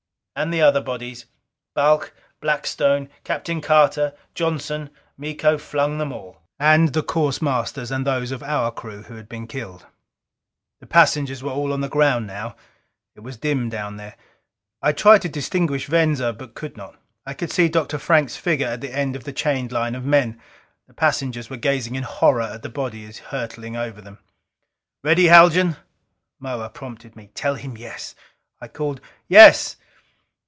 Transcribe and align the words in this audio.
And 0.33 0.51
the 0.53 0.61
other 0.61 0.79
bodies, 0.81 1.25
Balch, 1.75 2.09
Blackstone, 2.39 3.09
Captain 3.25 3.59
Carter, 3.61 4.13
Johnson 4.33 4.89
Miko 5.17 5.57
flung 5.57 5.97
them 5.97 6.13
all. 6.13 6.41
And 6.57 6.93
the 6.93 7.03
course 7.03 7.41
masters 7.41 7.91
and 7.91 8.07
those 8.07 8.31
of 8.31 8.41
our 8.41 8.71
crew 8.71 9.03
who 9.03 9.15
had 9.17 9.27
been 9.27 9.45
killed. 9.45 9.85
The 10.79 10.87
passengers 10.87 11.43
were 11.43 11.51
all 11.51 11.73
on 11.73 11.81
the 11.81 11.89
ground 11.89 12.27
now. 12.27 12.55
It 13.13 13.19
was 13.19 13.35
dim 13.37 13.67
down 13.69 13.97
there. 13.97 14.15
I 14.81 14.93
tried 14.93 15.21
to 15.23 15.29
distinguish 15.29 15.87
Venza, 15.87 16.31
but 16.31 16.55
could 16.55 16.77
not. 16.77 16.95
I 17.25 17.33
could 17.33 17.51
see 17.51 17.67
Dr. 17.67 17.99
Frank's 17.99 18.37
figure 18.37 18.67
at 18.67 18.81
the 18.81 18.95
end 18.95 19.15
of 19.17 19.25
the 19.25 19.33
chained 19.33 19.71
line 19.73 19.93
of 19.95 20.05
men. 20.05 20.41
The 20.87 20.93
passengers 20.93 21.49
were 21.49 21.57
gazing 21.57 21.95
in 21.95 22.03
horror 22.03 22.41
at 22.43 22.63
the 22.63 22.69
bodies 22.69 23.19
hurtling 23.19 23.75
over 23.75 24.01
them. 24.01 24.17
"Ready, 25.03 25.25
Haljan?" 25.27 25.75
Moa 26.39 26.69
prompted 26.69 27.15
me. 27.17 27.31
"Tell 27.35 27.55
him 27.55 27.75
yes!" 27.77 28.15
I 28.61 28.69
called, 28.69 29.01
"Yes!" 29.27 29.75